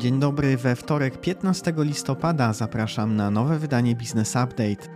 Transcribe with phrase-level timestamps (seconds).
[0.00, 4.88] Dzień dobry, we wtorek 15 listopada zapraszam na nowe wydanie Business Update.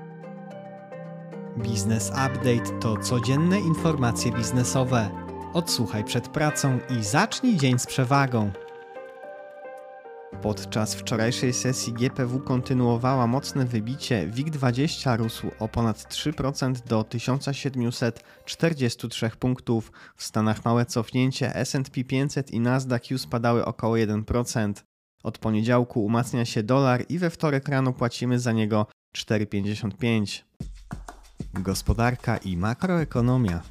[1.56, 5.10] Business Update to codzienne informacje biznesowe.
[5.52, 8.50] Odsłuchaj przed pracą i zacznij dzień z przewagą.
[10.42, 14.28] Podczas wczorajszej sesji GPW kontynuowała mocne wybicie.
[14.28, 19.92] WIG20 rósł o ponad 3% do 1743 punktów.
[20.16, 24.93] W Stanach małe cofnięcie S&P 500 i Nasdaq spadały około 1%.
[25.24, 30.42] Od poniedziałku umacnia się dolar i we wtorek rano płacimy za niego 4,55.
[31.54, 33.62] Gospodarka i makroekonomia.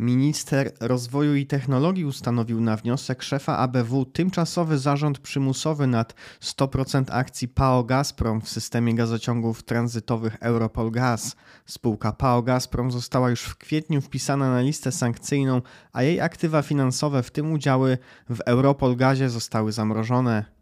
[0.00, 7.48] Minister Rozwoju i Technologii ustanowił na wniosek szefa ABW tymczasowy zarząd przymusowy nad 100% akcji
[7.48, 11.36] PAO Gazprom w systemie gazociągów tranzytowych Europol Gaz.
[11.66, 17.22] Spółka PAO Gazprom została już w kwietniu wpisana na listę sankcyjną, a jej aktywa finansowe,
[17.22, 17.98] w tym udziały
[18.30, 20.59] w Europol Gazie, zostały zamrożone.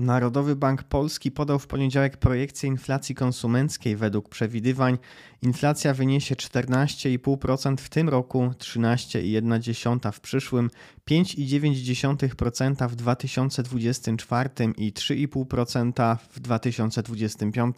[0.00, 3.96] Narodowy Bank Polski podał w poniedziałek projekcję inflacji konsumenckiej.
[3.96, 4.98] Według przewidywań
[5.42, 10.70] inflacja wyniesie 14,5% w tym roku, 13,1% w przyszłym,
[11.10, 17.76] 5,9% w 2024 i 3,5% w 2025.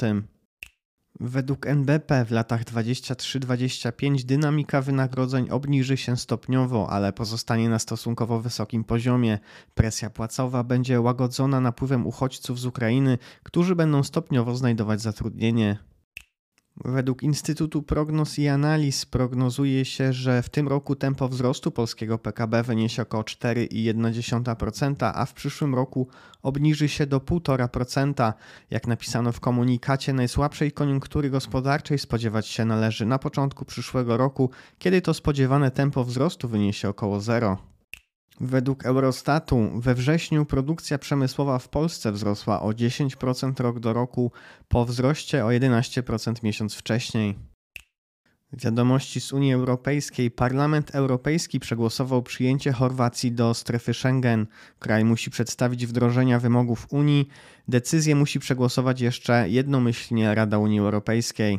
[1.21, 8.85] Według NBP w latach 23-25 dynamika wynagrodzeń obniży się stopniowo, ale pozostanie na stosunkowo wysokim
[8.85, 9.39] poziomie.
[9.75, 15.92] Presja płacowa będzie łagodzona napływem uchodźców z Ukrainy, którzy będą stopniowo znajdować zatrudnienie.
[16.77, 22.63] Według Instytutu Prognoz i Analiz prognozuje się, że w tym roku tempo wzrostu polskiego PKB
[22.63, 26.09] wyniesie około 4,1%, a w przyszłym roku
[26.43, 28.33] obniży się do 1,5%.
[28.71, 35.03] Jak napisano w komunikacie, najsłabszej koniunktury gospodarczej spodziewać się należy na początku przyszłego roku, kiedy
[35.03, 37.72] to spodziewane tempo wzrostu wyniesie około 0.
[38.41, 44.33] Według Eurostatu we wrześniu produkcja przemysłowa w Polsce wzrosła o 10% rok do roku,
[44.69, 47.53] po wzroście o 11% miesiąc wcześniej.
[48.53, 50.31] Wiadomości z Unii Europejskiej.
[50.31, 54.47] Parlament Europejski przegłosował przyjęcie Chorwacji do strefy Schengen.
[54.79, 57.29] Kraj musi przedstawić wdrożenia wymogów Unii.
[57.69, 61.59] Decyzję musi przegłosować jeszcze jednomyślnie Rada Unii Europejskiej.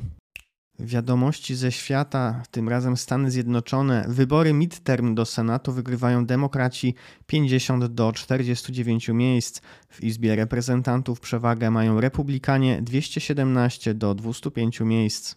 [0.80, 4.06] Wiadomości ze świata, tym razem Stany Zjednoczone.
[4.08, 6.96] Wybory midterm do Senatu wygrywają demokraci
[7.28, 9.62] 50 do 49 miejsc.
[9.90, 15.36] W Izbie Reprezentantów przewagę mają republikanie 217 do 205 miejsc.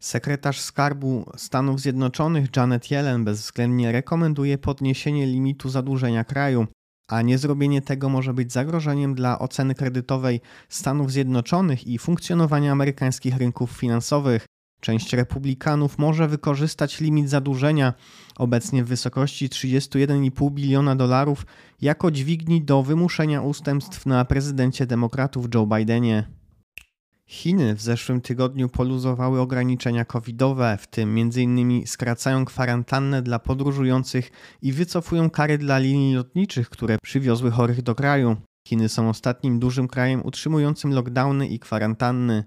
[0.00, 6.66] Sekretarz Skarbu Stanów Zjednoczonych Janet Yellen bezwzględnie rekomenduje podniesienie limitu zadłużenia kraju
[7.08, 13.70] a niezrobienie tego może być zagrożeniem dla oceny kredytowej Stanów Zjednoczonych i funkcjonowania amerykańskich rynków
[13.70, 14.46] finansowych.
[14.80, 17.94] Część republikanów może wykorzystać limit zadłużenia,
[18.36, 21.46] obecnie w wysokości 31,5 biliona dolarów,
[21.80, 26.43] jako dźwigni do wymuszenia ustępstw na prezydencie demokratów Joe Bidenie.
[27.26, 31.86] Chiny w zeszłym tygodniu poluzowały ograniczenia covidowe, w tym m.in.
[31.86, 34.30] skracają kwarantannę dla podróżujących
[34.62, 38.36] i wycofują kary dla linii lotniczych, które przywiozły chorych do kraju.
[38.68, 42.44] Chiny są ostatnim dużym krajem utrzymującym lockdowny i kwarantanny.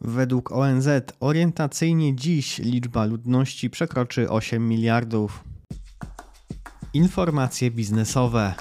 [0.00, 0.88] Według ONZ
[1.20, 5.44] orientacyjnie dziś liczba ludności przekroczy 8 miliardów.
[6.94, 8.54] Informacje biznesowe.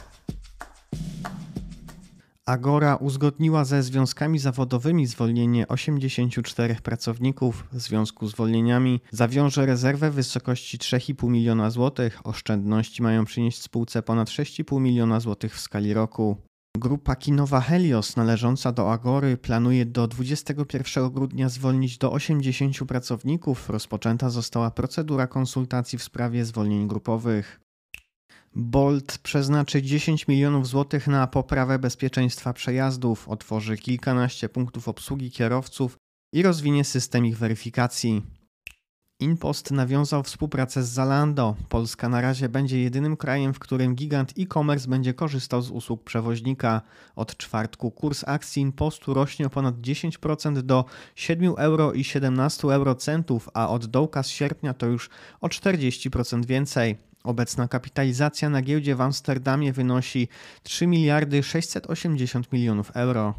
[2.45, 7.67] Agora uzgodniła ze związkami zawodowymi zwolnienie 84 pracowników.
[7.71, 12.19] W związku z zwolnieniami zawiąże rezerwę w wysokości 3,5 miliona złotych.
[12.23, 16.37] Oszczędności mają przynieść spółce ponad 6,5 miliona złotych w skali roku.
[16.77, 23.69] Grupa kinowa Helios należąca do Agory planuje do 21 grudnia zwolnić do 80 pracowników.
[23.69, 27.62] Rozpoczęta została procedura konsultacji w sprawie zwolnień grupowych.
[28.55, 35.97] Bolt przeznaczy 10 milionów złotych na poprawę bezpieczeństwa przejazdów, otworzy kilkanaście punktów obsługi kierowców
[36.33, 38.21] i rozwinie system ich weryfikacji.
[39.19, 41.55] InPost nawiązał współpracę z Zalando.
[41.69, 46.81] Polska na razie będzie jedynym krajem, w którym gigant e-commerce będzie korzystał z usług przewoźnika.
[47.15, 50.85] Od czwartku kurs akcji InPostu rośnie o ponad 10% do
[51.15, 55.09] 7 euro i 17 eurocentów, a od dołka z sierpnia to już
[55.41, 57.12] o 40% więcej.
[57.23, 60.27] Obecna kapitalizacja na giełdzie w Amsterdamie wynosi
[60.63, 63.33] 3 miliardy 680 milionów euro.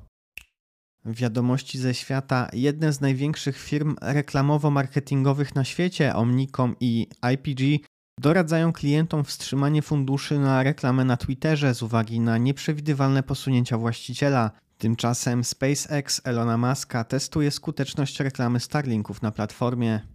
[1.05, 2.49] Wiadomości ze świata.
[2.53, 7.87] Jedne z największych firm reklamowo-marketingowych na świecie, Omnicom i IPG,
[8.21, 14.51] doradzają klientom wstrzymanie funduszy na reklamę na Twitterze z uwagi na nieprzewidywalne posunięcia właściciela.
[14.79, 20.14] Tymczasem SpaceX Elona Muska testuje skuteczność reklamy Starlinków na platformie.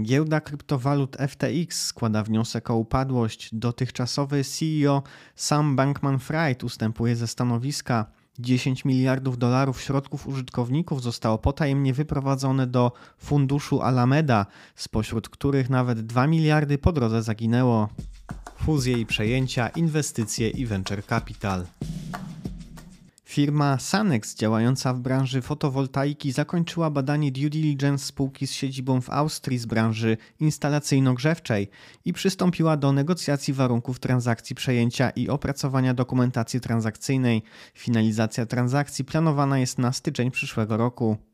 [0.00, 3.48] Giełda kryptowalut FTX składa wniosek o upadłość.
[3.52, 5.02] Dotychczasowy CEO
[5.36, 8.06] Sam Bankman-Fried ustępuje ze stanowiska.
[8.38, 14.46] 10 miliardów dolarów środków użytkowników zostało potajemnie wyprowadzone do funduszu Alameda,
[14.76, 17.88] spośród których nawet 2 miliardy po drodze zaginęło.
[18.56, 21.66] Fuzje i przejęcia, inwestycje i venture capital.
[23.32, 29.58] Firma Sanex działająca w branży fotowoltaiki zakończyła badanie due diligence spółki z siedzibą w Austrii
[29.58, 31.68] z branży instalacyjno-grzewczej
[32.04, 37.42] i przystąpiła do negocjacji warunków transakcji przejęcia i opracowania dokumentacji transakcyjnej.
[37.74, 41.31] Finalizacja transakcji planowana jest na styczeń przyszłego roku.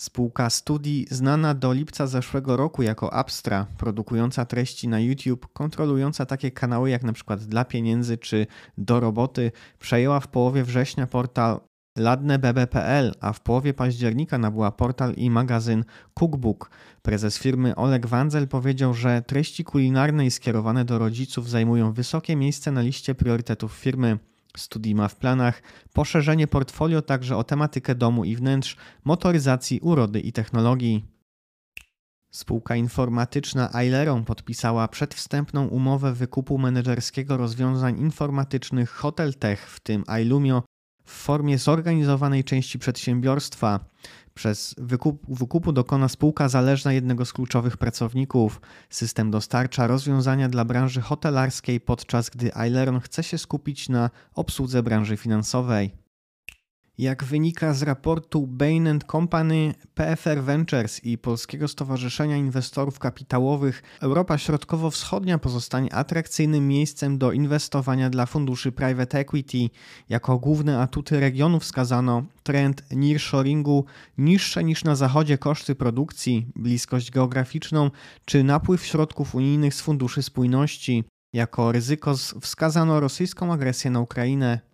[0.00, 6.50] Spółka Studi, znana do lipca zeszłego roku jako Abstra, produkująca treści na YouTube, kontrolująca takie
[6.50, 7.36] kanały jak np.
[7.36, 8.46] Dla Pieniędzy czy
[8.78, 11.60] Do Roboty, przejęła w połowie września portal
[11.98, 16.70] ladnebb.pl, a w połowie października nabyła portal i magazyn Cookbook.
[17.02, 22.80] Prezes firmy Oleg Wandzel powiedział, że treści kulinarne skierowane do rodziców zajmują wysokie miejsce na
[22.80, 24.18] liście priorytetów firmy.
[24.56, 25.62] Studi ma w planach
[25.92, 31.04] poszerzenie portfolio także o tematykę domu i wnętrz, motoryzacji, urody i technologii.
[32.30, 40.62] Spółka informatyczna Aileron podpisała przedwstępną umowę wykupu menedżerskiego rozwiązań informatycznych Hotel Tech, w tym Ailumio,
[41.04, 43.80] w formie zorganizowanej części przedsiębiorstwa.
[44.34, 48.60] Przez wykup, wykupu dokona spółka zależna jednego z kluczowych pracowników.
[48.90, 55.16] System dostarcza rozwiązania dla branży hotelarskiej, podczas gdy Aileron chce się skupić na obsłudze branży
[55.16, 55.99] finansowej.
[57.00, 65.38] Jak wynika z raportu Bain Company, PFR Ventures i Polskiego Stowarzyszenia Inwestorów Kapitałowych, Europa Środkowo-Wschodnia
[65.38, 69.70] pozostanie atrakcyjnym miejscem do inwestowania dla funduszy private equity.
[70.08, 73.84] Jako główne atuty regionu wskazano trend nearshoringu,
[74.18, 77.90] niższe niż na zachodzie koszty produkcji, bliskość geograficzną
[78.24, 81.04] czy napływ środków unijnych z funduszy spójności.
[81.32, 84.69] Jako ryzyko wskazano rosyjską agresję na Ukrainę.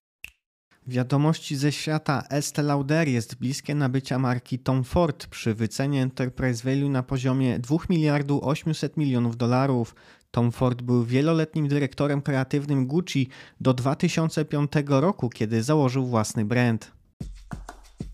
[0.89, 6.91] Wiadomości ze świata Estée Lauder jest bliskie nabycia marki Tom Ford przy wycenie Enterprise Value
[6.91, 9.95] na poziomie 2 miliardów 800 milionów dolarów.
[10.31, 13.29] Tom Ford był wieloletnim dyrektorem kreatywnym Gucci
[13.61, 16.93] do 2005 roku, kiedy założył własny brand.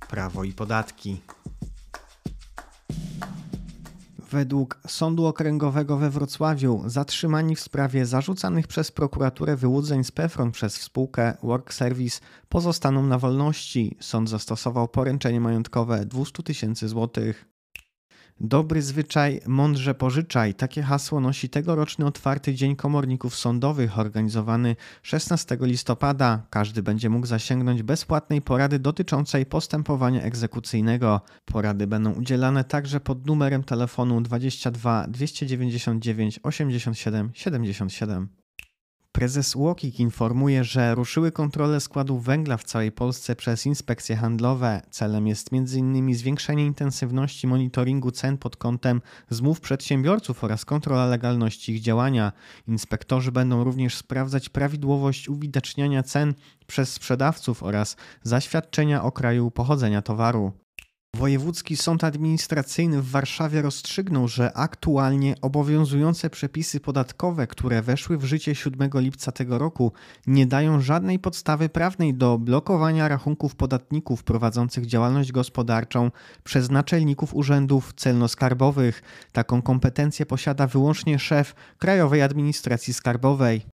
[0.08, 1.20] Prawo i podatki.
[4.32, 10.74] Według Sądu Okręgowego we Wrocławiu zatrzymani w sprawie zarzucanych przez prokuraturę wyłudzeń z PEFRON przez
[10.74, 13.96] spółkę Work Service pozostaną na wolności.
[14.00, 17.51] Sąd zastosował poręczenie majątkowe 200 tysięcy złotych.
[18.44, 20.54] Dobry zwyczaj, mądrze pożyczaj.
[20.54, 26.46] Takie hasło nosi tegoroczny otwarty Dzień Komorników Sądowych, organizowany 16 listopada.
[26.50, 31.20] Każdy będzie mógł zasięgnąć bezpłatnej porady dotyczącej postępowania egzekucyjnego.
[31.44, 38.41] Porady będą udzielane także pod numerem telefonu 22 299 87 77.
[39.12, 44.82] Prezes Łokik informuje, że ruszyły kontrole składów węgla w całej Polsce przez inspekcje handlowe.
[44.90, 46.14] Celem jest m.in.
[46.14, 49.00] zwiększenie intensywności monitoringu cen pod kątem
[49.30, 52.32] zmów przedsiębiorców oraz kontrola legalności ich działania.
[52.68, 56.34] Inspektorzy będą również sprawdzać prawidłowość uwidaczniania cen
[56.66, 60.61] przez sprzedawców oraz zaświadczenia o kraju pochodzenia towaru.
[61.16, 68.54] Wojewódzki Sąd Administracyjny w Warszawie rozstrzygnął, że aktualnie obowiązujące przepisy podatkowe, które weszły w życie
[68.54, 69.92] 7 lipca tego roku,
[70.26, 76.10] nie dają żadnej podstawy prawnej do blokowania rachunków podatników prowadzących działalność gospodarczą
[76.44, 79.02] przez naczelników urzędów celno-skarbowych.
[79.32, 83.71] Taką kompetencję posiada wyłącznie szef Krajowej Administracji Skarbowej.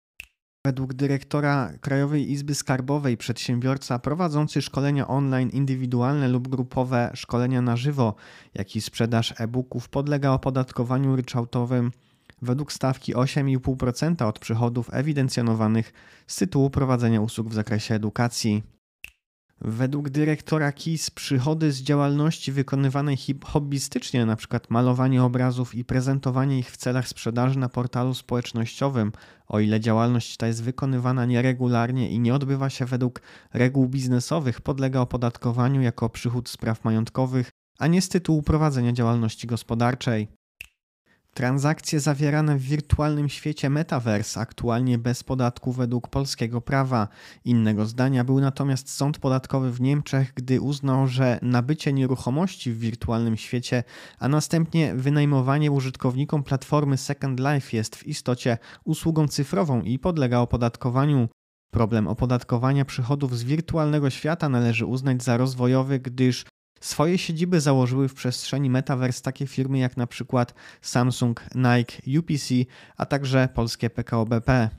[0.66, 8.14] Według dyrektora Krajowej Izby Skarbowej przedsiębiorca prowadzący szkolenia online indywidualne lub grupowe szkolenia na żywo,
[8.54, 11.92] jak i sprzedaż e-booków podlega opodatkowaniu ryczałtowym
[12.42, 15.92] według stawki 8,5% od przychodów ewidencjonowanych
[16.26, 18.77] z tytułu prowadzenia usług w zakresie edukacji.
[19.60, 24.60] Według dyrektora KIS przychody z działalności wykonywanej hobbystycznie, np.
[24.68, 29.12] malowanie obrazów i prezentowanie ich w celach sprzedaży na portalu społecznościowym,
[29.48, 33.22] o ile działalność ta jest wykonywana nieregularnie i nie odbywa się według
[33.52, 39.46] reguł biznesowych, podlega opodatkowaniu jako przychód z praw majątkowych, a nie z tytułu prowadzenia działalności
[39.46, 40.28] gospodarczej.
[41.38, 47.08] Transakcje zawierane w wirtualnym świecie Metaverse aktualnie bez podatku według polskiego prawa.
[47.44, 53.36] Innego zdania był natomiast sąd podatkowy w Niemczech, gdy uznał, że nabycie nieruchomości w wirtualnym
[53.36, 53.84] świecie,
[54.18, 61.28] a następnie wynajmowanie użytkownikom platformy Second Life jest w istocie usługą cyfrową i podlega opodatkowaniu.
[61.70, 66.44] Problem opodatkowania przychodów z wirtualnego świata należy uznać za rozwojowy, gdyż
[66.80, 72.54] Swoje siedziby założyły w przestrzeni metaverse takie firmy jak na przykład Samsung, Nike, UPC,
[72.96, 74.70] a także polskie PKO BP.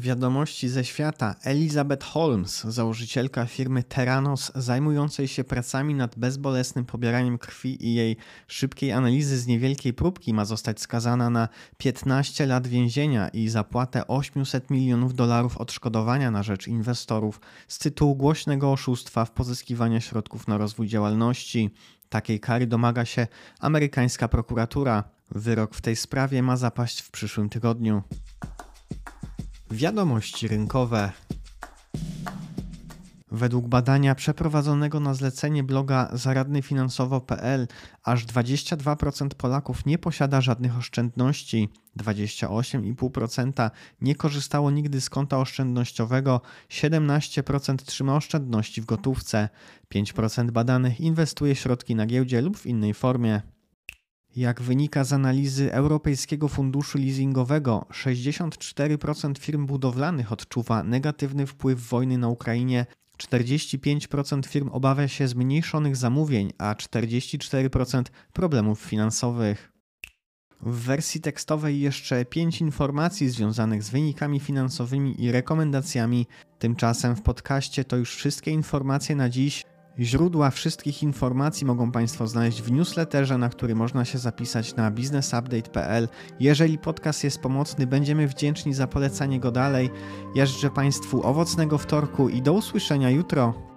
[0.00, 1.34] Wiadomości ze świata.
[1.42, 8.92] Elizabeth Holmes, założycielka firmy Terranos, zajmującej się pracami nad bezbolesnym pobieraniem krwi i jej szybkiej
[8.92, 11.48] analizy z niewielkiej próbki, ma zostać skazana na
[11.78, 18.72] 15 lat więzienia i zapłatę 800 milionów dolarów odszkodowania na rzecz inwestorów z tytułu głośnego
[18.72, 21.70] oszustwa w pozyskiwaniu środków na rozwój działalności.
[22.08, 23.26] Takiej kary domaga się
[23.60, 25.04] amerykańska prokuratura.
[25.30, 28.02] Wyrok w tej sprawie ma zapaść w przyszłym tygodniu.
[29.76, 31.12] Wiadomości rynkowe.
[33.30, 37.66] Według badania przeprowadzonego na zlecenie bloga zaradnyfinansowo.pl
[38.02, 41.68] aż 22% Polaków nie posiada żadnych oszczędności,
[41.98, 46.40] 28,5% nie korzystało nigdy z konta oszczędnościowego,
[46.70, 49.48] 17% trzyma oszczędności w gotówce,
[49.94, 53.55] 5% badanych inwestuje środki na giełdzie lub w innej formie.
[54.36, 62.28] Jak wynika z analizy Europejskiego Funduszu Leasingowego, 64% firm budowlanych odczuwa negatywny wpływ wojny na
[62.28, 62.86] Ukrainie,
[63.18, 68.02] 45% firm obawia się zmniejszonych zamówień, a 44%
[68.32, 69.72] problemów finansowych.
[70.60, 76.26] W wersji tekstowej jeszcze 5 informacji związanych z wynikami finansowymi i rekomendacjami.
[76.58, 79.64] Tymczasem w podcaście to już wszystkie informacje na dziś.
[80.00, 86.08] Źródła wszystkich informacji mogą Państwo znaleźć w newsletterze, na który można się zapisać na businessupdate.pl.
[86.40, 89.90] Jeżeli podcast jest pomocny, będziemy wdzięczni za polecanie go dalej.
[90.34, 93.75] Ja życzę Państwu owocnego wtorku i do usłyszenia jutro.